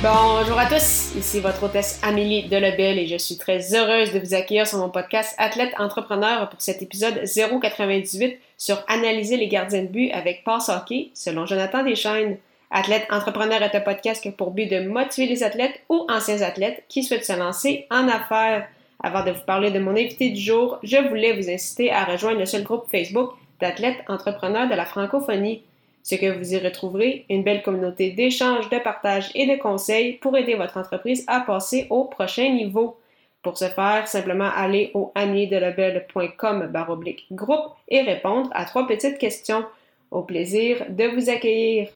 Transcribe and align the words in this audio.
Bonjour 0.00 0.56
à 0.56 0.66
tous, 0.66 1.16
ici 1.16 1.40
votre 1.40 1.64
hôtesse 1.64 1.98
Amélie 2.04 2.44
Delebel 2.48 3.00
et 3.00 3.08
je 3.08 3.16
suis 3.16 3.36
très 3.36 3.74
heureuse 3.74 4.12
de 4.12 4.20
vous 4.20 4.32
accueillir 4.32 4.64
sur 4.64 4.78
mon 4.78 4.90
podcast 4.90 5.34
Athlète 5.38 5.74
Entrepreneur 5.76 6.48
pour 6.48 6.60
cet 6.60 6.82
épisode 6.82 7.24
098 7.24 8.38
sur 8.56 8.80
Analyser 8.86 9.36
les 9.36 9.48
gardiens 9.48 9.82
de 9.82 9.88
but 9.88 10.12
avec 10.12 10.44
Pass 10.44 10.68
Hockey 10.68 11.10
selon 11.14 11.46
Jonathan 11.46 11.82
Deschaines. 11.82 12.38
Athlète 12.70 13.08
Entrepreneur 13.10 13.60
est 13.60 13.74
un 13.74 13.80
podcast 13.80 14.22
qui 14.22 14.28
a 14.28 14.32
pour 14.32 14.52
but 14.52 14.70
de 14.70 14.86
motiver 14.86 15.26
les 15.26 15.42
athlètes 15.42 15.80
ou 15.88 16.06
anciens 16.08 16.42
athlètes 16.42 16.84
qui 16.88 17.02
souhaitent 17.02 17.26
se 17.26 17.36
lancer 17.36 17.88
en 17.90 18.06
affaires. 18.06 18.68
Avant 19.02 19.24
de 19.24 19.32
vous 19.32 19.44
parler 19.44 19.72
de 19.72 19.80
mon 19.80 19.96
invité 19.96 20.30
du 20.30 20.40
jour, 20.40 20.78
je 20.84 21.08
voulais 21.08 21.32
vous 21.32 21.50
inciter 21.50 21.90
à 21.90 22.04
rejoindre 22.04 22.38
le 22.38 22.46
seul 22.46 22.62
groupe 22.62 22.88
Facebook 22.88 23.32
d'athlètes 23.60 23.98
entrepreneurs 24.06 24.68
de 24.68 24.76
la 24.76 24.84
francophonie. 24.84 25.64
Ce 26.08 26.14
que 26.14 26.38
vous 26.38 26.54
y 26.54 26.56
retrouverez, 26.56 27.26
une 27.28 27.42
belle 27.42 27.62
communauté 27.62 28.12
d'échanges, 28.12 28.70
de 28.70 28.78
partage 28.78 29.30
et 29.34 29.44
de 29.44 29.60
conseils 29.60 30.14
pour 30.14 30.34
aider 30.38 30.54
votre 30.54 30.78
entreprise 30.78 31.22
à 31.26 31.40
passer 31.40 31.86
au 31.90 32.04
prochain 32.04 32.48
niveau. 32.48 32.96
Pour 33.42 33.58
ce 33.58 33.66
faire, 33.66 34.08
simplement 34.08 34.48
aller 34.56 34.90
au 34.94 35.12
baroblique 36.72 37.26
groupe 37.30 37.74
et 37.88 38.00
répondre 38.00 38.48
à 38.54 38.64
trois 38.64 38.86
petites 38.86 39.18
questions. 39.18 39.66
Au 40.10 40.22
plaisir 40.22 40.86
de 40.88 41.04
vous 41.08 41.28
accueillir. 41.28 41.90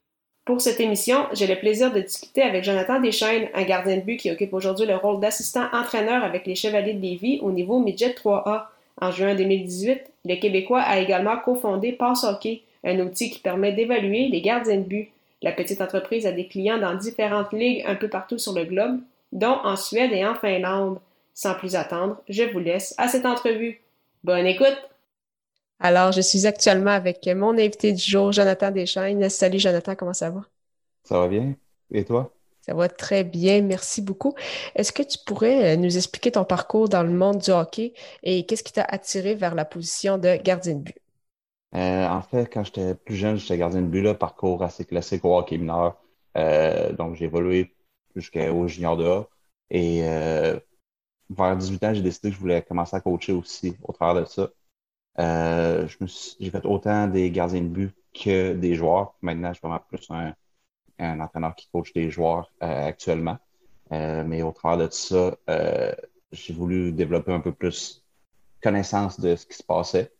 Pour 0.45 0.61
cette 0.61 0.79
émission, 0.79 1.25
j'ai 1.33 1.47
le 1.47 1.55
plaisir 1.55 1.91
de 1.91 2.01
discuter 2.01 2.43
avec 2.43 2.63
Jonathan 2.63 2.99
Deschaines, 2.99 3.49
un 3.55 3.63
gardien 3.63 3.97
de 3.97 4.01
but 4.01 4.17
qui 4.17 4.29
occupe 4.29 4.53
aujourd'hui 4.53 4.85
le 4.85 4.95
rôle 4.95 5.21
d'assistant 5.21 5.65
entraîneur 5.73 6.23
avec 6.23 6.45
les 6.45 6.53
Chevaliers 6.53 6.93
de 6.93 7.01
Lévis 7.01 7.39
au 7.41 7.51
niveau 7.51 7.79
Midget 7.79 8.13
3A. 8.13 8.65
En 9.01 9.09
juin 9.09 9.33
2018, 9.33 10.01
le 10.25 10.35
Québécois 10.35 10.81
a 10.81 10.99
également 10.99 11.37
cofondé 11.37 11.93
Pass 11.93 12.23
Hockey, 12.23 12.61
un 12.83 12.99
outil 12.99 13.29
qui 13.29 13.39
permet 13.39 13.73
d'évaluer 13.73 14.27
les 14.27 14.41
gardiens 14.41 14.77
de 14.77 14.83
but. 14.83 15.09
La 15.41 15.51
petite 15.51 15.81
entreprise 15.81 16.25
a 16.25 16.31
des 16.31 16.47
clients 16.47 16.79
dans 16.79 16.95
différentes 16.95 17.51
ligues 17.51 17.83
un 17.85 17.95
peu 17.95 18.07
partout 18.07 18.37
sur 18.37 18.53
le 18.53 18.65
globe, 18.65 18.99
dont 19.31 19.59
en 19.63 19.75
Suède 19.75 20.11
et 20.13 20.25
en 20.25 20.35
Finlande. 20.35 20.99
Sans 21.33 21.55
plus 21.55 21.75
attendre, 21.75 22.21
je 22.29 22.43
vous 22.43 22.59
laisse 22.59 22.93
à 22.97 23.07
cette 23.07 23.25
entrevue. 23.25 23.81
Bonne 24.23 24.45
écoute! 24.45 24.77
Alors, 25.79 26.11
je 26.11 26.21
suis 26.21 26.47
actuellement 26.47 26.91
avec 26.91 27.27
mon 27.27 27.51
invité 27.51 27.91
du 27.91 28.01
jour, 28.01 28.31
Jonathan 28.31 28.71
Deschaines. 28.71 29.29
Salut 29.29 29.59
Jonathan, 29.59 29.95
comment 29.95 30.13
ça 30.13 30.29
va? 30.29 30.41
Ça 31.03 31.19
va 31.19 31.27
bien. 31.27 31.55
Et 31.91 32.05
toi? 32.05 32.31
Ça 32.61 32.73
va 32.73 32.87
très 32.87 33.25
bien, 33.25 33.61
merci 33.61 34.01
beaucoup. 34.01 34.33
Est-ce 34.75 34.93
que 34.93 35.03
tu 35.03 35.17
pourrais 35.25 35.73
euh, 35.73 35.75
nous 35.75 35.97
expliquer 35.97 36.31
ton 36.31 36.45
parcours 36.45 36.87
dans 36.87 37.03
le 37.03 37.11
monde 37.11 37.39
du 37.39 37.51
hockey 37.51 37.93
et 38.23 38.45
qu'est-ce 38.45 38.63
qui 38.63 38.71
t'a 38.71 38.85
attiré 38.85 39.35
vers 39.35 39.53
la 39.53 39.65
position 39.65 40.17
de 40.17 40.37
gardien 40.37 40.75
de 40.75 40.79
but? 40.79 41.02
Euh, 41.75 42.07
en 42.07 42.21
fait, 42.21 42.47
quand 42.51 42.63
j'étais 42.63 42.95
plus 42.95 43.15
jeune, 43.15 43.37
j'étais 43.37 43.57
gardien 43.57 43.81
de 43.81 43.87
but, 43.87 44.01
là, 44.01 44.13
parcours 44.13 44.63
assez 44.63 44.85
classique 44.85 45.25
au 45.25 45.37
hockey 45.37 45.57
mineur. 45.57 45.97
Euh, 46.37 46.93
donc, 46.93 47.15
j'ai 47.15 47.25
évolué 47.25 47.75
jusqu'au 48.15 48.67
junior 48.67 48.95
de 48.97 49.05
A. 49.05 49.27
Et 49.71 50.07
euh, 50.07 50.59
vers 51.29 51.57
18 51.57 51.83
ans, 51.85 51.93
j'ai 51.93 52.01
décidé 52.03 52.29
que 52.29 52.35
je 52.35 52.39
voulais 52.41 52.61
commencer 52.63 52.95
à 52.95 53.01
coacher 53.01 53.33
aussi 53.33 53.77
au 53.83 53.93
travers 53.93 54.23
de 54.23 54.27
ça. 54.29 54.49
j'ai 56.39 56.49
fait 56.51 56.65
autant 56.65 57.07
des 57.07 57.31
gardiens 57.31 57.61
de 57.61 57.67
but 57.67 57.95
que 58.13 58.53
des 58.53 58.75
joueurs. 58.75 59.15
Maintenant, 59.21 59.49
je 59.49 59.59
suis 59.59 59.67
vraiment 59.67 59.83
plus 59.87 60.05
un, 60.11 60.33
un 60.99 61.19
entraîneur 61.21 61.55
qui 61.55 61.69
coach 61.71 61.93
des 61.93 62.11
joueurs 62.11 62.51
actuellement. 62.61 63.39
mais 63.91 64.43
au 64.43 64.51
travers 64.51 64.87
de 64.89 64.93
ça, 64.93 65.37
j'ai 66.31 66.53
voulu 66.53 66.91
développer 66.93 67.33
un 67.33 67.39
peu 67.41 67.53
plus 67.53 68.03
connaissance 68.61 69.19
de 69.19 69.35
ce 69.35 69.45
qui 69.47 69.55
se 69.55 69.63
passait. 69.63 70.12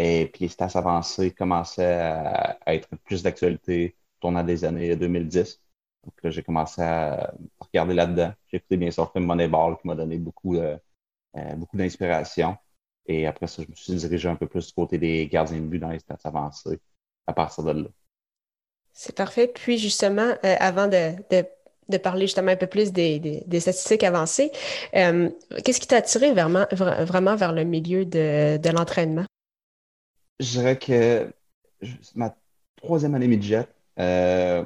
Et 0.00 0.30
puis 0.32 0.44
les 0.44 0.48
stats 0.48 0.78
avancées 0.78 1.32
commençaient 1.32 1.94
à, 1.94 2.56
être 2.68 2.88
plus 3.04 3.20
d'actualité 3.24 3.96
tournant 4.20 4.44
des 4.44 4.64
années 4.64 4.94
2010. 4.94 5.60
Donc 6.04 6.14
là, 6.22 6.30
j'ai 6.30 6.44
commencé 6.44 6.80
à 6.80 7.34
regarder 7.58 7.94
là-dedans. 7.94 8.32
J'ai 8.46 8.58
écouté 8.58 8.76
bien 8.76 8.92
sûr 8.92 9.10
film 9.10 9.24
Moneyball 9.24 9.76
qui 9.76 9.88
m'a 9.88 9.96
donné 9.96 10.18
beaucoup, 10.18 10.54
euh, 10.54 10.78
beaucoup 11.56 11.76
d'inspiration. 11.76 12.56
Et 13.06 13.26
après 13.26 13.48
ça, 13.48 13.64
je 13.64 13.68
me 13.68 13.74
suis 13.74 13.92
dirigé 13.94 14.28
un 14.28 14.36
peu 14.36 14.46
plus 14.46 14.68
du 14.68 14.72
côté 14.72 14.98
des 14.98 15.26
gardiens 15.26 15.58
de 15.58 15.66
but 15.66 15.80
dans 15.80 15.90
les 15.90 15.98
stats 15.98 16.16
avancées 16.22 16.78
à 17.26 17.32
partir 17.32 17.64
de 17.64 17.72
là. 17.72 17.88
C'est 18.92 19.16
parfait. 19.16 19.48
Puis 19.48 19.78
justement, 19.78 20.32
euh, 20.44 20.56
avant 20.60 20.86
de, 20.86 21.98
parler 21.98 22.28
justement 22.28 22.52
un 22.52 22.56
peu 22.56 22.68
plus 22.68 22.92
des, 22.92 23.42
statistiques 23.58 24.04
avancées, 24.04 24.52
euh, 24.94 25.28
qu'est-ce 25.64 25.80
qui 25.80 25.88
t'a 25.88 25.96
attiré 25.96 26.32
vraiment, 26.32 27.34
vers 27.34 27.52
le 27.52 27.64
milieu 27.64 28.04
de 28.04 28.70
l'entraînement? 28.70 29.24
Je 30.40 30.50
dirais 30.50 30.78
que 30.78 31.32
ma 32.14 32.36
troisième 32.76 33.14
année 33.14 33.28
midget, 33.28 33.66
euh, 33.98 34.64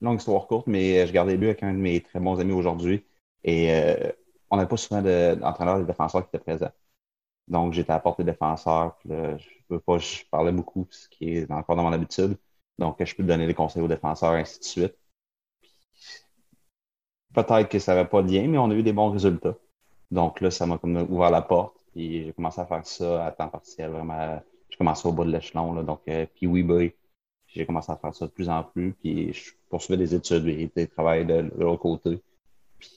longue 0.00 0.18
histoire 0.18 0.46
courte, 0.46 0.66
mais 0.66 1.06
je 1.06 1.12
gardais 1.12 1.36
but 1.36 1.46
avec 1.46 1.62
un 1.62 1.72
de 1.74 1.78
mes 1.78 2.00
très 2.00 2.20
bons 2.20 2.40
amis 2.40 2.52
aujourd'hui. 2.52 3.04
Et 3.44 3.72
euh, 3.72 4.12
on 4.50 4.56
n'avait 4.56 4.68
pas 4.68 4.76
souvent 4.76 5.02
d'entraîneurs 5.02 5.78
de, 5.78 5.82
et 5.84 5.86
défenseurs 5.86 6.22
qui 6.22 6.36
étaient 6.36 6.44
présents. 6.44 6.72
Donc, 7.48 7.74
j'étais 7.74 7.92
à 7.92 7.96
la 7.96 8.00
porte 8.00 8.18
des 8.18 8.24
défenseurs. 8.24 8.98
je 9.06 9.12
ne 9.14 9.38
veux 9.70 9.80
pas, 9.80 9.98
je 9.98 10.24
parlais 10.30 10.52
beaucoup, 10.52 10.86
ce 10.90 11.08
qui 11.08 11.36
est 11.36 11.50
encore 11.50 11.76
dans 11.76 11.84
mon 11.84 11.92
habitude. 11.92 12.38
Donc, 12.78 13.04
je 13.04 13.14
peux 13.16 13.22
donner 13.24 13.46
des 13.46 13.54
conseils 13.54 13.82
aux 13.82 13.88
défenseurs, 13.88 14.32
ainsi 14.32 14.58
de 14.60 14.64
suite. 14.64 14.96
Peut-être 17.34 17.68
que 17.68 17.78
ça 17.78 17.94
n'avait 17.94 18.08
pas 18.08 18.22
de 18.22 18.32
lien, 18.32 18.46
mais 18.48 18.58
on 18.58 18.70
a 18.70 18.74
eu 18.74 18.82
des 18.82 18.92
bons 18.92 19.10
résultats. 19.10 19.56
Donc 20.10 20.40
là, 20.40 20.50
ça 20.50 20.66
m'a 20.66 20.78
ouvert 20.82 21.30
la 21.30 21.42
porte. 21.42 21.76
Puis 21.92 22.24
j'ai 22.24 22.32
commencé 22.32 22.60
à 22.60 22.66
faire 22.66 22.86
ça 22.86 23.26
à 23.26 23.32
temps 23.32 23.48
partiel, 23.48 23.90
vraiment 23.90 24.40
j'ai 24.74 24.78
commencé 24.78 25.06
au 25.06 25.12
bas 25.12 25.24
de 25.24 25.30
l'échelon, 25.30 25.84
donc 25.84 26.00
euh, 26.08 26.26
puis 26.34 26.48
oui, 26.48 26.64
boy. 26.64 26.92
J'ai 27.46 27.64
commencé 27.64 27.92
à 27.92 27.96
faire 27.96 28.12
ça 28.12 28.26
de 28.26 28.32
plus 28.32 28.48
en 28.48 28.64
plus, 28.64 28.92
puis 28.92 29.32
je 29.32 29.52
poursuivais 29.68 29.96
des 29.96 30.16
études 30.16 30.48
et 30.48 30.68
des 30.74 30.86
de, 30.86 31.52
l'autre 31.56 31.82
côté. 31.82 32.20
Puis 32.80 32.90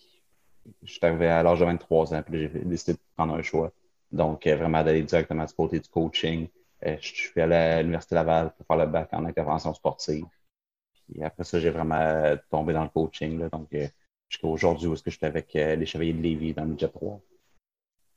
je 0.82 0.94
suis 0.94 1.06
arrivé 1.06 1.28
à 1.28 1.44
l'âge 1.44 1.60
de 1.60 1.66
23 1.66 2.16
ans, 2.16 2.24
puis 2.24 2.40
j'ai 2.40 2.66
décidé 2.66 2.94
de 2.94 3.00
prendre 3.16 3.36
un 3.36 3.44
choix. 3.44 3.72
Donc, 4.12 4.48
euh, 4.48 4.56
vraiment 4.56 4.84
d'aller 4.84 5.04
directement 5.04 5.46
du 5.46 5.54
côté 5.54 5.80
du 5.80 5.88
coaching. 5.88 6.48
Euh, 6.84 6.98
je 7.00 7.14
suis 7.14 7.42
allé 7.42 7.54
à 7.54 7.82
l'Université 7.84 8.16
Laval 8.16 8.52
pour 8.58 8.66
faire 8.66 8.78
le 8.78 8.92
bac 8.92 9.10
en 9.12 9.24
intervention 9.26 9.72
sportive. 9.76 10.26
Puis 11.08 11.24
après 11.24 11.44
ça, 11.44 11.60
j'ai 11.60 11.70
vraiment 11.70 12.36
tombé 12.50 12.74
dans 12.74 12.84
le 12.86 12.90
coaching. 12.90 13.38
Là, 13.38 13.50
donc, 13.50 13.70
jusqu'à 14.28 14.48
aujourd'hui, 14.48 14.88
où 14.88 14.94
est-ce 14.94 15.04
que 15.04 15.12
j'étais 15.12 15.28
avec 15.28 15.54
les 15.54 15.86
Chevaliers 15.86 16.14
de 16.14 16.22
Lévis 16.24 16.54
dans 16.56 16.66
le 16.66 16.76
Jet 16.76 16.90
3. 16.90 17.22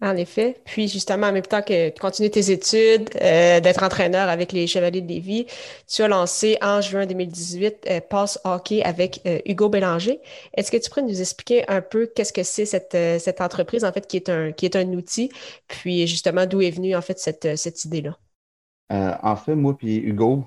En 0.03 0.17
effet. 0.17 0.57
Puis 0.65 0.89
justement, 0.89 1.27
en 1.27 1.33
même 1.33 1.43
temps 1.43 1.61
que 1.61 1.91
tu 1.91 2.01
continues 2.01 2.31
tes 2.31 2.51
études, 2.51 3.11
euh, 3.21 3.61
d'être 3.61 3.83
entraîneur 3.83 4.31
avec 4.31 4.51
les 4.53 4.67
Chevaliers 4.67 5.03
de 5.03 5.09
Lévis, 5.09 5.47
tu 5.87 6.03
as 6.03 6.09
lancé 6.09 6.57
en 6.63 6.81
juin 6.81 7.05
2018 7.05 7.87
euh, 7.91 8.01
Pass 8.09 8.41
Hockey 8.45 8.83
avec 8.83 9.21
euh, 9.27 9.41
Hugo 9.45 9.69
Bélanger. 9.69 10.19
Est-ce 10.55 10.71
que 10.71 10.79
tu 10.79 10.89
pourrais 10.89 11.03
nous 11.03 11.21
expliquer 11.21 11.69
un 11.69 11.83
peu 11.83 12.07
qu'est-ce 12.07 12.33
que 12.33 12.43
c'est 12.43 12.65
cette, 12.65 12.97
cette 13.21 13.43
entreprise, 13.43 13.85
en 13.85 13.93
fait, 13.93 14.07
qui 14.07 14.17
est 14.17 14.31
un, 14.31 14.93
outil, 14.95 15.31
puis 15.69 16.07
justement 16.07 16.47
d'où 16.47 16.63
est 16.63 16.71
venue 16.71 16.97
en 16.97 17.03
fait 17.03 17.19
cette, 17.19 17.85
idée-là? 17.85 18.17
en 18.91 19.37
fait, 19.37 19.55
moi 19.55 19.77
puis 19.77 19.99
Hugo, 19.99 20.45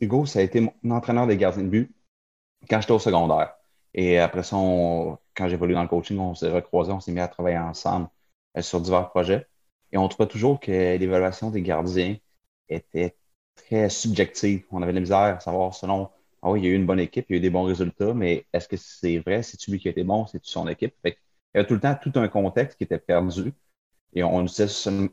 Hugo, 0.00 0.26
ça 0.26 0.38
a 0.38 0.42
été 0.42 0.60
mon 0.60 0.96
entraîneur 0.96 1.26
des 1.26 1.36
gardiens 1.36 1.62
de 1.62 1.68
but 1.68 1.94
quand 2.70 2.80
j'étais 2.80 2.92
au 2.92 2.98
secondaire. 2.98 3.54
Et 3.94 4.18
après 4.18 4.42
ça, 4.42 4.56
quand 4.56 5.48
j'ai 5.48 5.54
évolué 5.54 5.74
dans 5.74 5.82
le 5.82 5.88
coaching, 5.88 6.18
on 6.18 6.34
s'est 6.34 6.50
recroisés, 6.50 6.92
on 6.92 7.00
s'est 7.00 7.12
mis 7.12 7.20
à 7.20 7.28
travailler 7.28 7.58
ensemble. 7.58 8.08
Euh, 8.56 8.62
sur 8.62 8.80
divers 8.80 9.10
projets. 9.10 9.46
Et 9.92 9.98
on 9.98 10.08
trouvait 10.08 10.28
toujours 10.28 10.60
que 10.60 10.96
l'évaluation 10.96 11.50
des 11.50 11.62
gardiens 11.62 12.16
était 12.68 13.16
très 13.54 13.88
subjective. 13.90 14.64
On 14.70 14.82
avait 14.82 14.92
la 14.92 15.00
misère 15.00 15.18
à 15.18 15.40
savoir 15.40 15.74
selon, 15.74 16.10
ah 16.42 16.50
oui, 16.50 16.60
il 16.60 16.64
y 16.64 16.68
a 16.68 16.70
eu 16.72 16.74
une 16.74 16.86
bonne 16.86 17.00
équipe, 17.00 17.26
il 17.28 17.34
y 17.34 17.36
a 17.36 17.38
eu 17.38 17.40
des 17.40 17.50
bons 17.50 17.64
résultats, 17.64 18.14
mais 18.14 18.46
est-ce 18.52 18.68
que 18.68 18.76
c'est 18.76 19.18
vrai? 19.18 19.42
C'est-tu 19.42 19.70
lui 19.70 19.78
qui 19.78 19.88
a 19.88 19.90
été 19.90 20.04
bon? 20.04 20.26
C'est-tu 20.26 20.50
son 20.50 20.68
équipe? 20.68 20.94
il 21.04 21.14
y 21.54 21.58
avait 21.58 21.66
tout 21.66 21.74
le 21.74 21.80
temps 21.80 21.96
tout 22.00 22.12
un 22.16 22.28
contexte 22.28 22.78
qui 22.78 22.84
était 22.84 22.98
perdu. 22.98 23.52
Et 24.14 24.22
on 24.22 24.42
utilisait 24.42 24.68
seulement, 24.68 25.10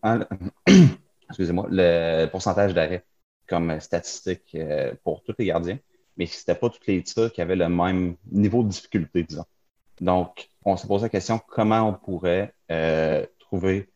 excusez-moi, 1.29 1.67
le 1.69 2.27
pourcentage 2.27 2.73
d'arrêt 2.73 3.05
comme 3.47 3.79
statistique 3.81 4.55
euh, 4.55 4.93
pour 5.03 5.21
tous 5.23 5.35
les 5.37 5.45
gardiens, 5.45 5.79
mais 6.17 6.25
ce 6.27 6.39
n'était 6.39 6.55
pas 6.59 6.69
tous 6.69 6.79
les 6.87 7.03
tirs 7.03 7.31
qui 7.31 7.41
avaient 7.41 7.57
le 7.57 7.67
même 7.67 8.15
niveau 8.31 8.63
de 8.63 8.69
difficulté, 8.69 9.23
disons. 9.23 9.45
Donc, 10.01 10.49
on 10.65 10.77
s'est 10.77 10.87
posé 10.87 11.03
la 11.03 11.09
question 11.09 11.39
comment 11.47 11.89
on 11.89 11.93
pourrait 11.93 12.53
euh, 12.71 13.25
trouver 13.53 13.88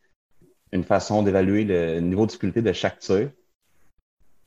une 0.72 0.84
façon 0.84 1.24
d'évaluer 1.24 1.64
le 1.64 2.00
niveau 2.00 2.26
de 2.26 2.28
difficulté 2.28 2.62
de 2.62 2.74
chaque 2.74 3.00
tir 3.00 3.32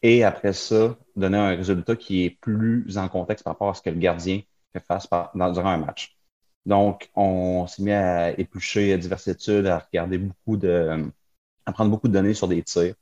et 0.03 0.23
après 0.25 0.53
ça, 0.53 0.97
donner 1.17 1.37
un 1.37 1.57
résultat 1.57 1.97
qui 1.97 2.25
est 2.25 2.31
plus 2.31 2.97
en 2.97 3.09
contexte 3.09 3.45
par 3.45 3.55
rapport 3.55 3.71
à 3.71 3.75
ce 3.75 3.83
que 3.83 3.91
le 3.91 3.99
gardien 3.99 4.41
fait 4.73 4.81
face 4.81 5.09
durant 5.35 5.69
un 5.69 5.79
match. 5.79 6.17
Donc, 6.65 7.11
on 7.17 7.67
s'est 7.67 7.83
mis 7.83 7.93
à 7.93 8.39
éplucher 8.39 8.97
diverses 8.99 9.29
études, 9.29 9.67
à 9.67 9.79
regarder 9.79 10.19
beaucoup 10.19 10.57
de, 10.57 11.11
à 11.67 11.73
prendre 11.73 11.91
beaucoup 11.91 12.09
de 12.09 12.13
données 12.13 12.35
sur 12.35 12.49
des 12.49 12.63
tirs. 12.63 12.95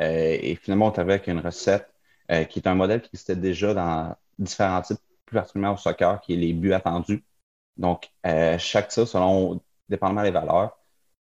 Euh, 0.00 0.38
et 0.40 0.56
finalement, 0.56 0.86
on 0.86 0.92
est 0.92 0.98
avec 1.00 1.26
une 1.28 1.40
recette 1.40 1.92
euh, 2.30 2.44
qui 2.44 2.60
est 2.60 2.66
un 2.66 2.74
modèle 2.74 3.02
qui 3.02 3.08
existait 3.08 3.36
déjà 3.36 3.74
dans 3.74 4.16
différents 4.38 4.82
types, 4.82 4.98
plus 5.26 5.34
particulièrement 5.34 5.74
au 5.74 5.78
soccer, 5.78 6.20
qui 6.22 6.32
est 6.34 6.36
les 6.36 6.54
buts 6.54 6.72
attendus. 6.72 7.22
Donc, 7.76 8.10
euh, 8.26 8.58
chaque 8.58 8.88
tir, 8.88 9.06
selon, 9.06 9.60
dépendamment 9.88 10.22
des 10.22 10.30
valeurs, 10.30 10.78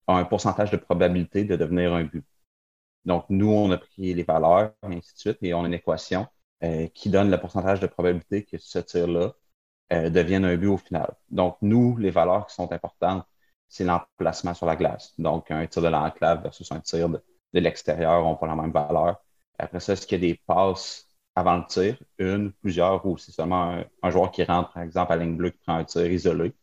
un 0.08 0.24
pourcentage 0.24 0.70
de 0.70 0.76
probabilité 0.76 1.44
de 1.44 1.56
devenir 1.56 1.94
un 1.94 2.04
but. 2.04 2.24
Donc, 3.04 3.26
nous, 3.30 3.50
on 3.50 3.70
a 3.70 3.78
pris 3.78 4.14
les 4.14 4.24
valeurs, 4.24 4.72
et 4.84 4.96
ainsi 4.96 5.14
de 5.14 5.18
suite, 5.18 5.38
et 5.42 5.54
on 5.54 5.64
a 5.64 5.66
une 5.68 5.74
équation 5.74 6.26
qui 6.94 7.10
donne 7.10 7.30
le 7.30 7.38
pourcentage 7.38 7.80
de 7.80 7.86
probabilité 7.86 8.44
que 8.44 8.58
ce 8.58 8.78
tir-là 8.78 9.34
devienne 9.90 10.44
un 10.44 10.56
but 10.56 10.68
au 10.68 10.78
final. 10.78 11.14
Donc, 11.30 11.58
nous, 11.62 11.96
les 11.98 12.10
valeurs 12.10 12.46
qui 12.46 12.54
sont 12.54 12.72
importantes, 12.72 13.26
c'est 13.68 13.84
l'emplacement 13.84 14.54
sur 14.54 14.66
la 14.66 14.76
glace. 14.76 15.14
Donc, 15.18 15.50
un 15.50 15.66
tir 15.66 15.82
de 15.82 15.88
l'enclave 15.88 16.42
versus 16.42 16.70
un 16.72 16.80
tir 16.80 17.08
de, 17.08 17.22
de 17.52 17.60
l'extérieur 17.60 18.22
n'ont 18.22 18.36
pas 18.36 18.46
la 18.46 18.56
même 18.56 18.72
valeur. 18.72 19.22
Après 19.58 19.80
ça, 19.80 19.92
est-ce 19.94 20.06
qu'il 20.06 20.22
y 20.22 20.30
a 20.30 20.32
des 20.32 20.40
passes 20.46 21.06
avant 21.34 21.56
le 21.58 21.66
tir, 21.66 21.98
une, 22.18 22.52
plusieurs, 22.52 23.04
ou 23.06 23.18
c'est 23.18 23.32
seulement 23.32 23.82
un, 24.02 24.10
joueur 24.10 24.30
qui 24.32 24.42
rentre, 24.44 24.72
par 24.72 24.82
exemple, 24.82 25.12
à 25.12 25.16
ligne 25.16 25.36
bleue 25.36 25.50
qui 25.50 25.58
prend 25.58 25.76
un 25.76 25.84
tir 25.84 26.10
isolé. 26.10 26.54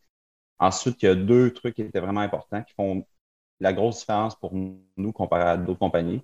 Ensuite, 0.59 1.03
il 1.03 1.05
y 1.07 1.09
a 1.09 1.15
deux 1.15 1.53
trucs 1.53 1.75
qui 1.75 1.83
étaient 1.83 1.99
vraiment 1.99 2.21
importants 2.21 2.63
qui 2.63 2.73
font 2.75 3.05
la 3.59 3.73
grosse 3.73 3.99
différence 3.99 4.35
pour 4.35 4.53
nous 4.53 5.11
comparé 5.11 5.43
à 5.43 5.57
d'autres 5.57 5.79
compagnies, 5.79 6.21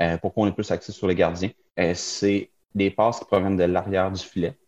euh, 0.00 0.18
pour 0.18 0.34
qu'on 0.34 0.46
ait 0.46 0.52
plus 0.52 0.70
accès 0.70 0.92
sur 0.92 1.06
les 1.06 1.14
gardiens. 1.14 1.50
Euh, 1.78 1.92
c'est 1.94 2.50
les 2.74 2.90
passes 2.90 3.20
qui 3.20 3.24
proviennent 3.26 3.56
de 3.56 3.64
l'arrière 3.64 4.10
du 4.10 4.22
filet 4.22 4.58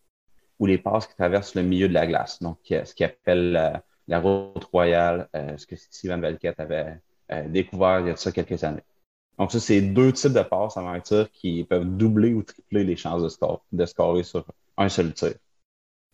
ou 0.59 0.65
les 0.65 0.77
passes 0.77 1.07
qui 1.07 1.15
traversent 1.15 1.55
le 1.55 1.63
milieu 1.63 1.87
de 1.87 1.93
la 1.93 2.07
glace. 2.07 2.41
Donc, 2.41 2.57
ce 2.69 2.93
qu'ils 2.93 3.05
appelle 3.05 3.83
la, 4.07 4.19
route 4.19 4.63
royale, 4.65 5.27
euh, 5.35 5.57
ce 5.57 5.65
que 5.65 5.75
Steven 5.75 6.21
Velket 6.21 6.59
avait 6.59 6.99
découvert 7.47 8.01
il 8.01 8.07
y 8.07 8.09
a 8.11 8.13
de 8.13 8.17
ça 8.17 8.31
quelques 8.31 8.63
années. 8.63 8.83
Donc, 9.37 9.51
ça, 9.51 9.59
c'est 9.59 9.81
deux 9.81 10.13
types 10.13 10.31
de 10.31 10.41
passes 10.41 10.77
avant 10.77 10.91
un 10.91 11.01
tir 11.01 11.29
qui 11.31 11.63
peuvent 11.65 11.85
doubler 11.85 12.33
ou 12.33 12.43
tripler 12.43 12.83
les 12.83 12.95
chances 12.95 13.21
de, 13.21 13.29
score, 13.29 13.65
scorer 13.85 14.23
sur 14.23 14.45
un 14.77 14.89
seul 14.89 15.13
tir. 15.13 15.33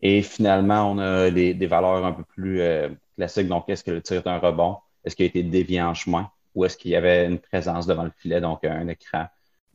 Et 0.02 0.24
finalement, 0.24 0.92
on 0.92 0.98
a 0.98 1.30
des, 1.30 1.68
valeurs 1.68 2.06
un 2.06 2.14
peu 2.14 2.24
plus 2.24 2.62
euh, 2.62 2.90
classiques. 3.16 3.48
Donc, 3.48 3.70
est-ce 3.70 3.84
que 3.84 3.92
le 3.92 4.02
tir 4.02 4.22
est 4.26 4.28
un 4.28 4.40
rebond? 4.40 4.78
Est-ce 5.04 5.16
qu'il 5.16 5.24
a 5.26 5.28
été 5.28 5.44
dévié 5.44 5.82
en 5.82 5.94
chemin? 5.94 6.32
Ou 6.56 6.66
est-ce 6.66 6.78
qu'il 6.78 6.92
y 6.92 6.96
avait 6.96 7.26
une 7.26 7.40
présence 7.40 7.88
devant 7.88 8.04
le 8.04 8.12
filet, 8.12 8.42
donc 8.42 8.64
un 8.66 8.88
écran? 8.88 9.28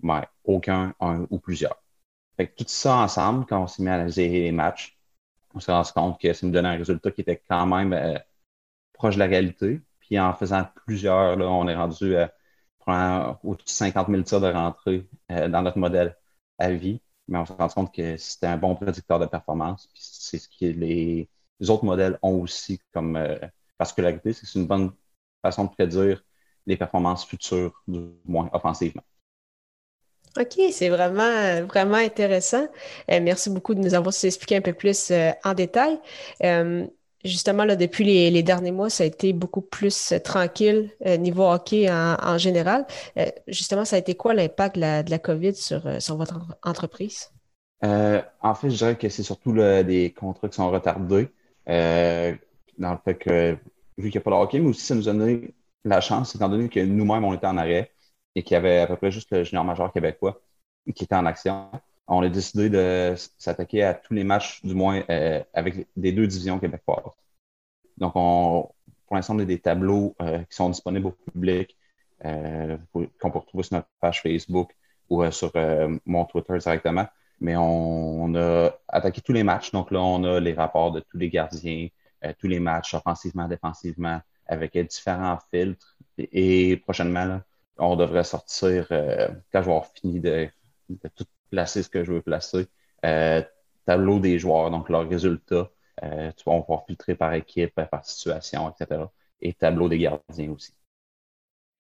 Mais 0.03 0.23
aucun, 0.45 0.95
un 1.01 1.27
ou 1.31 1.39
plusieurs. 1.39 1.83
Fait 2.37 2.49
que 2.49 2.55
tout 2.57 2.69
ça 2.69 2.97
ensemble, 2.97 3.47
quand 3.47 3.63
on 3.63 3.67
s'est 3.67 3.83
mis 3.83 3.89
à 3.89 3.95
analyser 3.95 4.29
les 4.29 4.53
matchs, 4.53 4.99
on 5.55 5.61
s'est 5.61 5.73
rendu 5.73 5.91
compte 5.93 6.21
que 6.21 6.33
ça 6.33 6.47
nous 6.47 6.53
donnait 6.53 6.69
un 6.69 6.77
résultat 6.77 7.11
qui 7.11 7.23
était 7.23 7.43
quand 7.49 7.67
même 7.67 7.93
euh, 7.95 8.19
proche 8.93 9.15
de 9.15 9.21
la 9.21 9.27
réalité. 9.27 9.81
Puis 10.01 10.19
en 10.21 10.35
faisant 10.35 10.67
plusieurs, 10.85 11.37
là, 11.37 11.49
on 11.51 11.67
est 11.69 11.75
rendu 11.75 12.17
à 12.17 12.33
prend 12.87 13.39
au-dessus 13.43 13.67
de 13.67 13.71
50 13.71 14.09
000 14.09 14.23
tirs 14.23 14.41
de 14.41 14.49
rentrée 14.49 15.07
euh, 15.31 15.49
dans 15.49 15.63
notre 15.63 15.79
modèle 15.79 16.17
à 16.59 16.71
vie, 16.71 17.01
mais 17.29 17.39
on 17.39 17.47
se 17.47 17.53
rend 17.53 17.69
compte 17.69 17.95
que 17.95 18.17
c'était 18.17 18.47
un 18.47 18.57
bon 18.57 18.77
prédicteur 18.77 19.19
de 19.19 19.27
performance. 19.27 19.89
c'est 19.95 20.39
ce 20.39 20.49
que 20.49 20.67
les, 20.67 21.29
autres 21.69 21.85
modèles 21.85 22.19
ont 22.23 22.41
aussi 22.41 22.81
comme 22.93 23.17
euh, 23.17 23.39
particularité, 23.79 24.33
c'est 24.33 24.43
que 24.43 24.47
c'est 24.47 24.59
une 24.59 24.67
bonne 24.67 24.93
façon 25.43 25.65
de 25.65 25.71
prédire 25.71 26.23
les 26.67 26.77
performances 26.77 27.25
futures, 27.25 27.83
du 27.87 28.01
moins 28.25 28.51
offensivement. 28.53 29.03
OK, 30.39 30.61
c'est 30.71 30.89
vraiment, 30.89 31.63
vraiment 31.63 31.97
intéressant. 31.97 32.67
Euh, 33.11 33.21
merci 33.23 33.49
beaucoup 33.49 33.75
de 33.75 33.81
nous 33.81 33.95
avoir 33.95 34.15
expliqué 34.23 34.57
un 34.57 34.61
peu 34.61 34.75
plus 34.75 35.13
en 35.45 35.55
détail. 35.55 35.99
Justement, 37.27 37.65
là, 37.65 37.75
depuis 37.75 38.05
les, 38.05 38.43
derniers 38.43 38.71
mois, 38.71 38.89
ça 38.89 39.03
a 39.03 39.07
été 39.07 39.33
beaucoup 39.33 39.61
plus 39.61 40.13
euh, 40.13 40.19
tranquille 40.21 40.91
euh, 41.05 41.17
niveau 41.17 41.51
hockey 41.51 41.91
en, 41.91 42.39
général. 42.39 42.87
Euh, 43.19 43.27
justement, 43.49 43.85
ça 43.85 43.97
a 43.97 43.99
été 43.99 44.15
quoi 44.15 44.33
l'impact 44.33 44.77
de 44.77 45.11
la, 45.11 45.19
COVID 45.19 45.55
sur, 45.55 46.01
sur 46.01 46.17
votre 46.17 46.41
entreprise? 46.63 47.31
en 47.83 48.55
fait, 48.55 48.71
je 48.71 48.77
dirais 48.77 48.97
que 48.97 49.09
c'est 49.09 49.23
surtout 49.23 49.53
des 49.53 50.15
contrats 50.17 50.49
qui 50.49 50.57
sont 50.57 50.71
retardés. 50.71 51.29
dans 51.67 52.93
le 52.93 52.99
fait 53.05 53.15
que, 53.15 53.57
vu 53.99 54.11
qu'il 54.11 54.19
n'y 54.19 54.23
a 54.23 54.25
pas 54.25 54.31
de 54.31 54.37
hockey, 54.37 54.59
mais 54.61 54.69
aussi 54.69 54.83
ça 54.83 54.95
nous 54.95 55.09
a 55.09 55.13
donné 55.13 55.55
la 55.85 56.01
chance, 56.01 56.35
étant 56.35 56.49
donné 56.49 56.69
que 56.69 56.81
nous-mêmes, 56.81 57.25
on 57.25 57.35
était 57.35 57.47
en 57.47 57.57
arrêt 57.57 57.93
et 58.35 58.43
qu'il 58.43 58.55
y 58.55 58.57
avait 58.57 58.81
à 58.81 58.87
peu 58.87 58.97
près 58.97 59.11
juste 59.11 59.31
le 59.33 59.45
junior 59.45 59.65
majeur 59.65 59.93
québécois 59.93 60.41
qui 60.95 61.05
était 61.05 61.15
en 61.17 61.27
action 61.27 61.71
on 62.09 62.23
a 62.23 62.29
décidé 62.29 62.71
de 62.71 63.15
s'attaquer 63.39 63.83
à 63.83 63.95
tous 63.95 64.15
les 64.15 64.25
matchs, 64.25 64.63
du 64.65 64.75
moins 64.75 65.03
euh, 65.11 65.43
avec 65.53 65.89
des 65.97 66.13
deux 66.13 66.27
divisions 66.27 66.59
québécoises. 66.59 67.03
Donc, 67.99 68.13
on, 68.15 68.71
pour 69.07 69.17
l'instant, 69.17 69.37
on 69.37 69.41
a 69.41 69.45
des 69.45 69.59
tableaux 69.59 70.15
euh, 70.23 70.39
qui 70.45 70.57
sont 70.57 70.71
disponibles 70.71 71.07
au 71.09 71.17
public, 71.33 71.77
euh, 72.25 72.77
qu'on 72.93 73.31
peut 73.31 73.39
retrouver 73.39 73.65
sur 73.65 73.77
notre 73.77 73.89
page 74.01 74.23
Facebook 74.23 74.75
ou 75.09 75.29
sur 75.31 75.53
mon 76.05 76.25
Twitter 76.25 76.59
directement. 76.59 77.07
Mais 77.41 77.55
on, 77.57 78.35
a 78.35 78.71
attaqué 78.89 79.21
tous 79.21 79.33
les 79.33 79.45
matchs. 79.45 79.71
Donc 79.73 79.91
là, 79.91 80.01
on 80.01 80.25
a 80.25 80.41
les 80.41 80.53
rapports 80.55 80.93
de 80.93 81.01
tous 81.01 81.19
les 81.19 81.29
gardiens, 81.31 81.89
tous 82.39 82.49
les 82.49 82.61
matchs 82.61 82.95
offensivement, 82.95 83.49
défensivement, 83.49 84.21
avec 84.47 84.77
différents 84.77 85.39
filtres. 85.51 85.97
Et, 86.19 86.77
prochainement, 86.79 87.41
on 87.79 87.97
devrait 87.97 88.25
sortir, 88.25 88.89
quand 88.89 88.97
je 88.97 89.35
vais 89.53 89.59
avoir 89.59 89.87
fini 89.87 90.21
de, 90.21 90.49
tout 91.15 91.27
placer 91.51 91.83
ce 91.83 91.89
que 91.89 92.05
je 92.05 92.13
veux 92.13 92.23
placer. 92.23 92.69
Euh, 93.05 93.43
tableau 93.85 94.19
des 94.19 94.39
joueurs, 94.39 94.71
donc 94.71 94.89
leurs 94.89 95.09
résultats. 95.09 95.71
Euh, 96.03 96.31
tu 96.37 96.45
vas 96.45 96.61
pouvoir 96.61 96.85
filtrer 96.87 97.15
par 97.15 97.33
équipe, 97.33 97.75
par 97.75 98.05
situation, 98.05 98.71
etc. 98.71 99.03
Et 99.41 99.55
tableau 99.55 99.89
des 99.89 99.99
gardiens 99.99 100.51
aussi. 100.51 100.75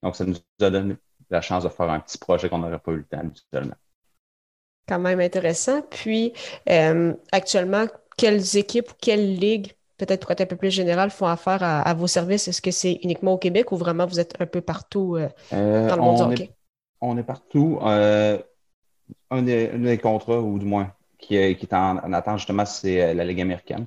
Donc, 0.02 0.16
ça 0.16 0.24
nous 0.24 0.36
a 0.60 0.70
donné 0.70 0.96
la 1.30 1.40
chance 1.40 1.64
de 1.64 1.68
faire 1.68 1.90
un 1.90 2.00
petit 2.00 2.18
projet 2.18 2.48
qu'on 2.48 2.58
n'aurait 2.58 2.78
pas 2.78 2.92
eu 2.92 2.98
le 2.98 3.04
temps 3.04 3.18
habituellement. 3.18 3.74
Quand 4.88 5.00
même 5.00 5.20
intéressant. 5.20 5.82
Puis, 5.82 6.32
euh, 6.68 7.12
actuellement, 7.32 7.86
quelles 8.16 8.56
équipes 8.56 8.90
ou 8.90 8.94
quelles 9.00 9.34
ligues, 9.34 9.72
peut-être 9.96 10.22
pour 10.22 10.30
être 10.30 10.42
un 10.42 10.46
peu 10.46 10.56
plus 10.56 10.70
général, 10.70 11.10
font 11.10 11.26
affaire 11.26 11.62
à, 11.62 11.94
vos 11.94 12.06
services? 12.06 12.48
Est-ce 12.48 12.62
que 12.62 12.70
c'est 12.70 12.98
uniquement 13.02 13.32
au 13.32 13.38
Québec 13.38 13.72
ou 13.72 13.76
vraiment 13.76 14.06
vous 14.06 14.20
êtes 14.20 14.34
un 14.40 14.46
peu 14.46 14.60
partout 14.60 15.18
dans 15.50 15.96
le 15.96 16.02
monde 16.02 16.16
du 16.16 16.22
hockey? 16.22 16.50
on 17.00 17.16
est 17.18 17.22
partout 17.22 17.78
un 19.30 19.42
des, 19.42 19.98
contrats, 20.02 20.40
ou 20.40 20.58
du 20.58 20.66
moins, 20.66 20.92
qui, 21.18 21.36
est, 21.36 21.56
qui 21.56 21.66
est 21.66 21.74
en, 21.74 22.12
attente, 22.12 22.38
justement, 22.38 22.64
c'est 22.64 23.02
euh, 23.02 23.14
la 23.14 23.24
Ligue 23.24 23.40
américaine. 23.40 23.86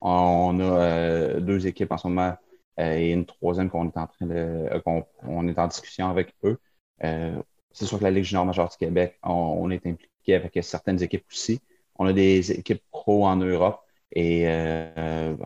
On 0.00 0.60
a 0.60 0.62
euh, 0.62 1.40
deux 1.40 1.66
équipes 1.66 1.92
en 1.92 1.98
ce 1.98 2.08
moment 2.08 2.36
euh, 2.78 2.96
et 2.96 3.12
une 3.12 3.24
troisième 3.24 3.70
qu'on 3.70 3.86
est 3.86 3.96
en 3.96 4.06
train 4.06 4.26
de 4.26 4.68
qu'on 4.84 5.48
est 5.48 5.58
en 5.58 5.66
discussion 5.68 6.08
avec 6.10 6.34
eux. 6.44 6.58
c'est 7.00 7.86
sûr 7.86 7.98
que 7.98 8.04
la 8.04 8.10
Ligue 8.10 8.24
junior 8.24 8.44
majeure 8.44 8.68
du 8.68 8.76
Québec, 8.76 9.18
on, 9.22 9.70
est 9.70 9.86
impliqué 9.86 10.34
avec 10.34 10.58
certaines 10.62 11.02
équipes 11.02 11.24
aussi. 11.30 11.60
On 11.98 12.06
a 12.06 12.12
des 12.12 12.52
équipes 12.52 12.82
pro 12.90 13.26
en 13.26 13.36
Europe 13.36 13.82
et 14.12 14.46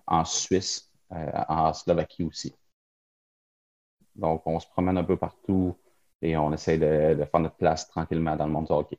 en 0.07 0.25
Suisse, 0.25 0.91
en 1.11 1.73
Slovaquie 1.73 2.25
aussi. 2.25 2.55
Donc, 4.15 4.43
on 4.47 4.61
se 4.61 4.67
promène 4.69 4.99
un 4.99 5.05
peu 5.05 5.17
partout 5.17 5.77
et 6.23 6.37
on 6.37 6.53
essaie 6.53 6.79
de, 6.79 7.25
faire 7.25 7.41
notre 7.41 7.57
place 7.57 7.89
tranquillement 7.89 8.37
dans 8.37 8.47
le 8.47 8.53
monde 8.53 8.67
du 8.67 8.73
hockey. 8.73 8.99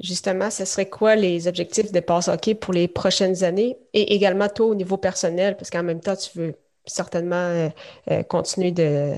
Justement, 0.00 0.50
ce 0.50 0.64
serait 0.64 0.88
quoi 0.88 1.16
les 1.16 1.46
objectifs 1.46 1.92
de 1.92 2.00
passe 2.00 2.28
hockey 2.28 2.54
pour 2.54 2.72
les 2.72 2.88
prochaines 2.88 3.44
années? 3.44 3.78
Et 3.92 4.14
également 4.14 4.48
toi 4.48 4.66
au 4.66 4.74
niveau 4.74 4.96
personnel, 4.96 5.56
parce 5.56 5.70
qu'en 5.70 5.82
même 5.82 6.00
temps, 6.00 6.16
tu 6.16 6.38
veux 6.38 6.54
certainement 6.86 7.36
euh, 7.36 7.68
euh, 8.10 8.22
continuer 8.22 8.72
de, 8.72 9.14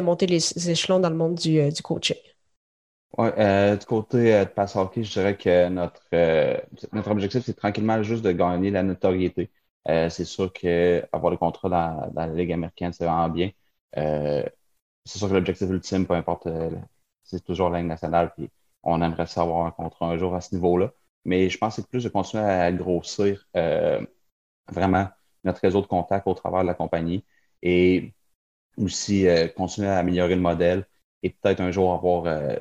monter 0.00 0.26
les 0.26 0.70
échelons 0.70 1.00
dans 1.00 1.10
le 1.10 1.16
monde 1.16 1.36
du, 1.36 1.58
euh, 1.60 1.70
coaching. 1.82 2.16
Oui, 3.18 3.28
du 3.78 3.86
côté 3.86 4.40
de 4.40 4.44
passe 4.44 4.76
hockey, 4.76 5.02
je 5.02 5.12
dirais 5.12 5.36
que 5.36 5.68
notre, 5.68 6.02
notre 6.94 7.10
objectif, 7.10 7.42
c'est 7.44 7.54
tranquillement 7.54 8.02
juste 8.02 8.22
de 8.24 8.32
gagner 8.32 8.70
la 8.70 8.82
notoriété. 8.82 9.50
c'est 9.86 10.24
sûr 10.24 10.52
qu'avoir 10.52 11.30
le 11.30 11.36
contrat 11.36 11.68
dans, 11.68 12.12
la 12.14 12.26
Ligue 12.28 12.52
américaine, 12.52 12.92
c'est 12.92 13.04
vraiment 13.04 13.28
bien. 13.28 13.50
c'est 13.94 15.18
sûr 15.18 15.28
que 15.28 15.34
l'objectif 15.34 15.68
ultime, 15.70 16.06
peu 16.06 16.14
importe, 16.14 16.48
c'est 17.24 17.44
toujours 17.44 17.70
la 17.70 17.78
Ligue 17.78 17.88
nationale. 17.88 18.32
Puis 18.36 18.50
on 18.82 19.02
aimerait 19.02 19.26
savoir 19.26 19.66
un 19.66 19.70
contrat 19.70 20.06
un 20.06 20.18
jour 20.18 20.34
à 20.34 20.40
ce 20.40 20.54
niveau-là. 20.54 20.92
Mais 21.24 21.48
je 21.50 21.58
pense 21.58 21.76
que 21.76 21.82
c'est 21.82 21.88
plus 21.88 22.04
de 22.04 22.08
continuer 22.08 22.44
à 22.44 22.72
grossir 22.72 23.46
euh, 23.56 24.04
vraiment 24.68 25.08
notre 25.44 25.60
réseau 25.62 25.82
de 25.82 25.86
contacts 25.86 26.26
au 26.26 26.34
travers 26.34 26.62
de 26.62 26.66
la 26.68 26.74
compagnie 26.74 27.24
et 27.62 28.14
aussi 28.78 29.26
euh, 29.28 29.48
continuer 29.48 29.88
à 29.88 29.98
améliorer 29.98 30.34
le 30.36 30.40
modèle 30.42 30.86
et 31.22 31.30
peut-être 31.30 31.60
un 31.60 31.70
jour 31.72 31.94
avoir 31.94 32.26
euh, 32.26 32.56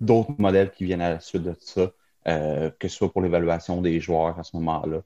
d'autres 0.00 0.34
modèles 0.38 0.70
qui 0.70 0.84
viennent 0.84 1.02
à 1.02 1.10
la 1.10 1.20
suite 1.20 1.42
de 1.42 1.54
ça, 1.58 1.92
que 2.24 2.88
ce 2.88 2.88
soit 2.88 3.12
pour 3.12 3.22
l'évaluation 3.22 3.80
des 3.80 4.00
joueurs 4.00 4.38
à 4.38 4.42
ce 4.42 4.56
moment-là, 4.56 5.02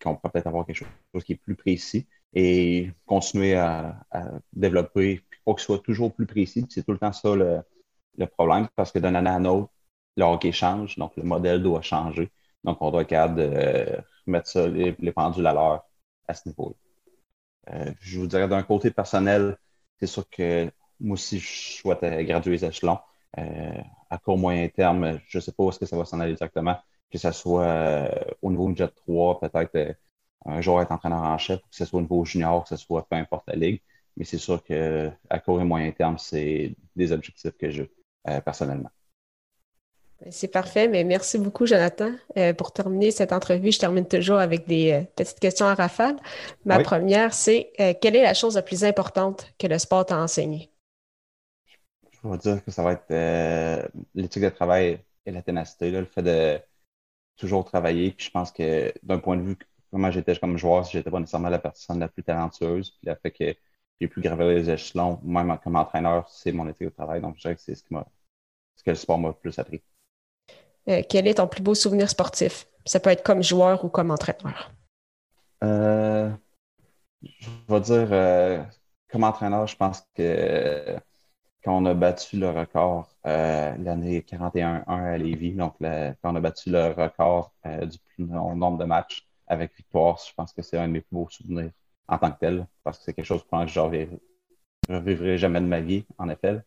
qu'on 0.00 0.16
peut 0.16 0.28
peut-être 0.30 0.46
avoir 0.46 0.66
quelque 0.66 0.84
chose 1.14 1.24
qui 1.24 1.32
est 1.32 1.36
plus 1.36 1.56
précis 1.56 2.06
et 2.34 2.90
continuer 3.06 3.54
à, 3.54 4.04
développer 4.52 5.22
pour 5.44 5.56
qu'il 5.56 5.64
soit 5.64 5.80
toujours 5.80 6.14
plus 6.14 6.26
précis. 6.26 6.66
C'est 6.70 6.84
tout 6.84 6.92
le 6.92 6.98
temps 6.98 7.12
ça 7.12 7.34
le, 7.34 8.26
problème 8.26 8.68
parce 8.76 8.92
que 8.92 8.98
d'une 8.98 9.16
année 9.16 9.30
à 9.30 9.38
une 9.38 9.46
autre, 9.46 9.72
le 10.16 10.24
hockey 10.24 10.52
change, 10.52 10.96
donc 10.96 11.16
le 11.16 11.22
modèle 11.22 11.62
doit 11.62 11.82
changer. 11.82 12.30
Donc, 12.64 12.78
on 12.80 12.90
doit 12.90 13.02
être 13.02 14.04
mettre 14.26 14.48
ça, 14.48 14.68
les, 14.68 15.12
pendules 15.12 15.46
à 15.46 15.52
l'heure 15.52 15.84
à 16.28 16.34
ce 16.34 16.48
niveau-là. 16.48 16.74
Euh, 17.70 17.92
je 18.00 18.18
vous 18.18 18.26
dirais 18.26 18.48
d'un 18.48 18.62
côté 18.62 18.90
personnel, 18.90 19.56
c'est 19.98 20.06
sûr 20.06 20.28
que 20.28 20.70
moi 21.00 21.14
aussi, 21.14 21.38
je 21.38 21.78
souhaite 21.80 22.02
graduer 22.26 22.52
les 22.52 22.64
échelons. 22.64 22.98
Euh, 23.38 23.80
à 24.10 24.18
court 24.18 24.38
moyen 24.38 24.68
terme, 24.68 25.18
je 25.26 25.38
ne 25.38 25.40
sais 25.40 25.52
pas 25.52 25.64
où 25.64 25.70
est-ce 25.70 25.78
que 25.78 25.86
ça 25.86 25.96
va 25.96 26.04
s'en 26.04 26.20
aller 26.20 26.32
exactement, 26.32 26.76
que 27.10 27.18
ce 27.18 27.32
soit 27.32 27.64
euh, 27.64 28.08
au 28.42 28.50
niveau 28.50 28.74
Jet 28.74 28.94
3, 28.94 29.40
peut-être 29.40 29.96
un 30.44 30.60
jour 30.60 30.82
être 30.82 30.92
entraîneur 30.92 31.22
en 31.22 31.38
chef, 31.38 31.60
que 31.60 31.66
ce 31.70 31.84
soit 31.84 31.98
au 31.98 32.02
niveau 32.02 32.24
junior, 32.24 32.62
que 32.64 32.68
ce 32.68 32.76
soit 32.76 33.06
peu 33.08 33.16
importe 33.16 33.46
la 33.48 33.56
ligue. 33.56 33.80
Mais 34.16 34.24
c'est 34.24 34.38
sûr 34.38 34.62
qu'à 34.62 35.38
court 35.44 35.60
et 35.60 35.64
moyen 35.64 35.90
terme, 35.92 36.18
c'est 36.18 36.74
des 36.96 37.12
objectifs 37.12 37.56
que 37.56 37.70
j'ai 37.70 37.90
personnellement. 38.44 38.90
C'est 40.30 40.48
parfait, 40.48 40.88
mais 40.88 41.04
merci 41.04 41.38
beaucoup, 41.38 41.66
Jonathan. 41.66 42.12
Euh, 42.36 42.52
pour 42.52 42.72
terminer 42.72 43.10
cette 43.10 43.32
entrevue, 43.32 43.72
je 43.72 43.78
termine 43.78 44.06
toujours 44.06 44.38
avec 44.38 44.66
des 44.68 44.92
euh, 44.92 45.02
petites 45.16 45.40
questions 45.40 45.66
à 45.66 45.74
rafale. 45.74 46.16
Ma 46.64 46.78
première, 46.80 47.34
c'est 47.34 47.72
euh, 47.80 47.92
quelle 48.00 48.16
est 48.16 48.22
la 48.22 48.34
chose 48.34 48.54
la 48.54 48.62
plus 48.62 48.84
importante 48.84 49.52
que 49.58 49.66
le 49.66 49.78
sport 49.78 50.06
t'a 50.06 50.18
enseigné? 50.18 50.71
Je 52.22 52.28
vais 52.28 52.38
dire 52.38 52.64
que 52.64 52.70
ça 52.70 52.82
va 52.82 52.92
être 52.92 53.90
l'éthique 54.14 54.42
de 54.42 54.48
travail 54.48 55.00
et 55.26 55.30
la 55.30 55.42
ténacité, 55.42 55.90
le 55.90 56.04
fait 56.04 56.22
de 56.22 56.60
toujours 57.36 57.64
travailler. 57.64 58.12
Puis 58.12 58.26
je 58.26 58.30
pense 58.30 58.52
que 58.52 58.92
d'un 59.02 59.18
point 59.18 59.36
de 59.36 59.42
vue 59.42 59.58
comment 59.92 60.10
j'étais 60.10 60.36
comme 60.36 60.56
joueur, 60.56 60.86
si 60.86 60.92
j'étais 60.92 61.10
pas 61.10 61.20
nécessairement 61.20 61.50
la 61.50 61.58
personne 61.58 61.98
la 61.98 62.08
plus 62.08 62.22
talentueuse, 62.22 62.90
puis 62.90 63.08
le 63.08 63.14
fait 63.14 63.30
que 63.30 63.58
j'ai 64.00 64.08
pu 64.08 64.20
graver 64.20 64.54
les 64.54 64.70
échelons, 64.70 65.20
même 65.22 65.56
comme 65.62 65.76
entraîneur, 65.76 66.28
c'est 66.30 66.50
mon 66.50 66.66
éthique 66.66 66.88
de 66.88 66.94
travail. 66.94 67.20
Donc 67.20 67.36
je 67.36 67.42
dirais 67.42 67.54
que 67.54 67.60
c'est 67.60 67.74
ce, 67.74 67.82
qui 67.84 67.94
ce 68.74 68.82
que 68.82 68.90
le 68.90 68.96
sport 68.96 69.18
m'a 69.18 69.32
plus 69.32 69.58
appris. 69.58 69.82
Euh, 70.88 71.02
quel 71.08 71.28
est 71.28 71.34
ton 71.34 71.46
plus 71.46 71.62
beau 71.62 71.74
souvenir 71.74 72.08
sportif? 72.08 72.66
Ça 72.86 72.98
peut 72.98 73.10
être 73.10 73.22
comme 73.22 73.42
joueur 73.42 73.84
ou 73.84 73.88
comme 73.88 74.10
entraîneur. 74.10 74.72
Euh, 75.62 76.30
je 77.22 77.48
vais 77.68 77.80
dire, 77.80 78.08
euh, 78.10 78.62
comme 79.08 79.22
entraîneur, 79.22 79.66
je 79.68 79.76
pense 79.76 80.04
que 80.16 80.96
quand 81.64 81.76
on 81.76 81.86
a 81.86 81.94
battu 81.94 82.38
le 82.38 82.50
record 82.50 83.08
l'année 83.24 84.20
41-1 84.20 84.84
à 84.86 85.18
Lévis, 85.18 85.52
donc 85.52 85.74
quand 85.80 86.14
on 86.24 86.36
a 86.36 86.40
battu 86.40 86.70
le 86.70 86.88
record 86.88 87.52
du 87.64 87.98
plus 87.98 88.26
long 88.26 88.56
nombre 88.56 88.78
de 88.78 88.84
matchs 88.84 89.26
avec 89.46 89.76
victoire, 89.76 90.18
je 90.26 90.32
pense 90.34 90.52
que 90.52 90.62
c'est 90.62 90.78
un 90.78 90.88
de 90.88 90.92
mes 90.92 91.00
plus 91.00 91.14
beaux 91.14 91.28
souvenirs 91.30 91.70
en 92.08 92.18
tant 92.18 92.30
que 92.30 92.38
tel, 92.40 92.66
parce 92.84 92.98
que 92.98 93.04
c'est 93.04 93.14
quelque 93.14 93.24
chose 93.24 93.42
que 93.42 93.66
je 93.66 93.80
ne 93.80 94.96
revivrai 94.96 95.38
jamais 95.38 95.60
de 95.60 95.66
ma 95.66 95.80
vie, 95.80 96.04
en 96.18 96.28
effet. 96.28 96.60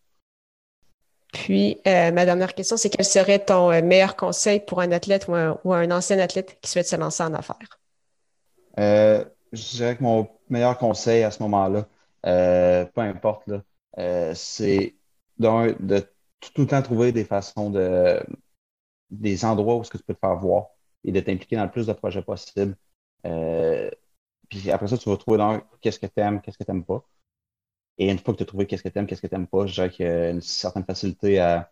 Puis, 1.34 1.80
euh, 1.86 2.12
ma 2.12 2.26
dernière 2.26 2.56
question, 2.56 2.78
c'est 2.78 2.90
quel 2.90 3.06
serait 3.06 3.40
ton 3.40 3.72
euh, 3.72 3.82
meilleur 3.82 4.16
conseil 4.16 4.62
pour 4.62 4.80
un 4.80 4.92
athlète 4.92 5.28
ou 5.28 5.74
un, 5.74 5.92
ancien 5.92 6.18
athlète 6.20 6.58
qui 6.62 6.72
souhaite 6.72 6.88
se 6.88 6.96
lancer 6.96 7.24
en 7.24 7.34
affaires? 7.34 7.80
Euh, 8.80 9.26
je 9.52 9.76
dirais 9.76 9.98
que 9.98 10.04
mon 10.04 10.30
meilleur 10.50 10.78
conseil 10.78 11.24
à 11.24 11.32
ce 11.32 11.44
moment-là, 11.44 11.86
peu 12.24 13.02
importe, 13.02 13.50
c'est 13.98 14.96
de 15.38 16.00
tout, 16.40 16.62
le 16.62 16.68
temps 16.68 16.82
trouver 16.82 17.12
des 17.12 17.26
façons 17.26 17.70
de 17.70 18.20
des 19.12 19.46
endroits 19.46 19.76
où 19.78 19.84
ce 19.84 19.92
que 19.92 19.98
tu 19.98 20.04
peux 20.04 20.14
te 20.16 20.20
faire 20.20 20.36
voir 20.38 20.68
et 21.04 21.12
de 21.12 21.20
t'impliquer 21.20 21.56
dans 21.56 21.64
le 21.66 21.72
plus 21.72 21.88
de 21.88 21.94
projets 21.94 22.22
possible. 22.24 22.76
puis 24.50 24.72
après 24.72 24.88
ça, 24.88 24.98
tu 24.98 25.10
vas 25.10 25.18
trouver 25.18 25.60
qu'est-ce 25.82 26.00
que 26.00 26.08
tu 26.08 26.20
aimes, 26.20 26.42
qu'est-ce 26.42 26.58
que 26.58 26.64
tu 26.64 26.72
n'aimes 26.72 26.86
pas. 26.86 27.06
Et 27.98 28.10
une 28.12 28.20
fois 28.20 28.34
que 28.34 28.40
tu 28.40 28.44
as 28.44 28.46
trouvé 28.48 28.68
qu'est-ce 28.68 28.84
que 28.84 28.90
tu 28.90 29.00
aimes, 29.00 29.08
qu'est-ce 29.08 29.22
que 29.22 29.28
tu 29.28 29.36
n'aimes 29.36 29.48
pas, 29.48 29.66
je 29.66 29.74
dirais 29.74 29.90
qu'il 29.90 30.06
y 30.06 30.10
a 30.10 30.30
une 30.32 30.42
certaine 30.42 30.84
facilité 30.84 31.40
à 31.40 31.72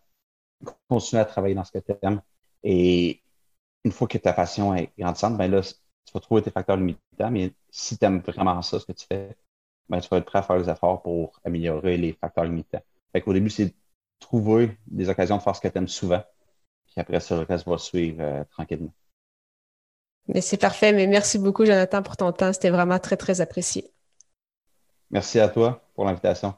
continuer 0.88 1.22
à 1.22 1.26
travailler 1.26 1.56
dans 1.56 1.64
ce 1.64 1.72
que 1.72 1.80
tu 1.80 1.94
aimes. 2.02 2.22
Et 2.64 3.22
une 3.84 3.92
fois 3.92 4.08
que 4.08 4.18
ta 4.18 4.34
passion 4.34 4.74
est 4.76 4.92
grandissante, 4.98 5.38
ben 5.38 5.52
là, 5.52 5.62
tu 5.62 6.14
vas 6.14 6.20
trouver 6.20 6.42
tes 6.42 6.52
facteurs 6.52 6.78
limitants, 6.78 7.32
mais 7.32 7.54
si 7.70 7.98
tu 7.98 8.06
aimes 8.06 8.20
vraiment 8.22 8.62
ça, 8.62 8.80
ce 8.80 8.86
que 8.86 8.94
tu 8.94 9.06
fais, 9.06 9.36
ben, 9.90 10.00
tu 10.00 10.10
vas 10.10 10.18
être 10.18 10.26
prêt 10.26 10.40
à 10.40 10.44
faire 10.44 10.58
les 10.58 10.70
efforts 10.70 11.02
pour 11.02 11.40
améliorer 11.44 11.98
les 11.98 12.14
facteurs 12.14 12.46
limitants. 12.46 12.82
Fait 13.12 13.22
qu'au 13.22 13.34
début, 13.34 13.50
c'est 13.50 13.74
trouver 14.20 14.78
des 14.88 15.10
occasions 15.10 15.38
de 15.38 15.42
faire 15.42 15.56
ce 15.56 15.62
que 15.62 15.68
tu 15.68 15.78
aimes 15.78 15.88
souvent. 15.88 16.24
Puis 16.86 16.96
après 16.98 17.20
ça, 17.20 17.36
le 17.36 17.44
reste 17.44 17.68
va 17.68 17.78
suivre 17.78 18.22
euh, 18.22 18.44
tranquillement. 18.52 18.94
Mais 20.28 20.42
c'est 20.42 20.58
parfait. 20.58 20.94
Mais 20.94 21.08
merci 21.08 21.38
beaucoup, 21.38 21.66
Jonathan, 21.66 22.02
pour 22.02 22.18
ton 22.18 22.32
temps. 22.32 22.54
C'était 22.54 22.70
vraiment 22.70 23.00
très, 23.00 23.18
très 23.18 23.42
apprécié. 23.42 23.92
Merci 25.12 25.40
à 25.40 25.50
toi 25.50 25.82
pour 25.96 26.06
l'invitation. 26.06 26.56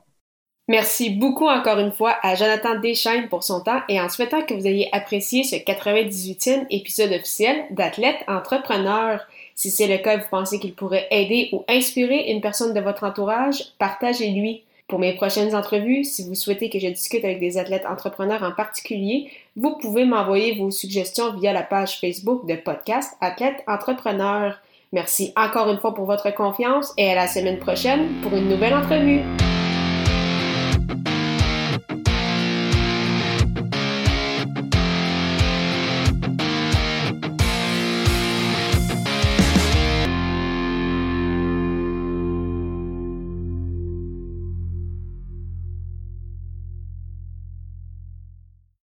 Merci 0.68 1.12
beaucoup 1.12 1.48
encore 1.48 1.78
une 1.78 1.92
fois 1.92 2.16
à 2.24 2.34
Jonathan 2.34 2.80
Deschaines 2.80 3.30
pour 3.30 3.44
son 3.44 3.62
temps 3.62 3.82
et 3.88 4.02
en 4.02 4.10
souhaitant 4.10 4.42
que 4.42 4.56
vous 4.56 4.66
ayez 4.66 4.90
apprécié 4.94 5.44
ce 5.44 5.58
98e 5.58 6.66
épisode 6.72 7.12
officiel 7.12 7.66
d'Athlète 7.70 8.24
Entrepreneur. 8.28 9.20
Si 9.54 9.70
c'est 9.70 9.88
le 9.88 10.00
cas 10.00 10.16
et 10.16 10.18
vous 10.18 10.30
pensez 10.32 10.60
qu'il 10.60 10.74
pourrait 10.74 11.08
aider 11.12 11.50
ou 11.52 11.64
inspirer 11.70 12.32
une 12.32 12.42
personne 12.42 12.74
de 12.74 12.80
votre 12.80 13.04
entourage, 13.04 13.64
partagez-lui. 13.78 14.64
Pour 14.88 15.00
mes 15.00 15.14
prochaines 15.14 15.56
entrevues, 15.56 16.04
si 16.04 16.28
vous 16.28 16.36
souhaitez 16.36 16.70
que 16.70 16.80
je 16.80 16.88
discute 16.88 17.26
avec 17.26 17.40
des 17.40 17.58
athlètes 17.58 17.86
entrepreneurs 17.88 18.44
en 18.44 18.52
particulier, 18.52 19.32
vous 19.56 19.78
pouvez 19.78 20.06
m'envoyer 20.06 20.56
vos 20.56 20.72
suggestions 20.72 21.34
via 21.34 21.54
la 21.54 21.64
page 21.64 22.00
Facebook 22.00 22.48
de 22.48 22.56
podcast 22.56 23.14
Athlète 23.22 23.64
Entrepreneur. 23.68 24.60
Merci 24.94 25.32
encore 25.36 25.70
une 25.70 25.80
fois 25.80 25.94
pour 25.94 26.06
votre 26.06 26.34
confiance 26.34 26.92
et 26.98 27.12
à 27.12 27.16
la 27.16 27.28
semaine 27.28 27.60
prochaine 27.60 28.10
pour 28.24 28.34
une 28.34 28.50
nouvelle 28.50 28.74
entrevue. 28.74 29.22